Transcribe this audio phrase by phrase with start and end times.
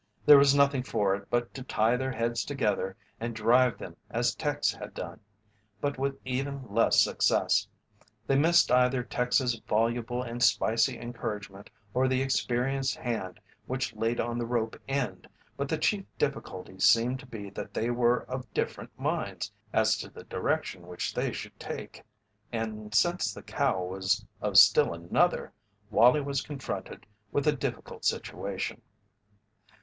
[0.25, 4.33] There was nothing for it but to tie their heads together and drive them as
[4.33, 5.19] Tex had done,
[5.79, 7.67] but with even less success.
[8.25, 14.39] They missed either Tex's voluble and spicy encouragement or the experienced hand which laid on
[14.39, 18.99] the rope end, but the chief difficulty seemed to be that they were of different
[18.99, 22.01] minds as to the direction which they should take,
[22.51, 25.53] and since the cow was of still another,
[25.91, 28.81] Wallie was confronted with a difficult situation.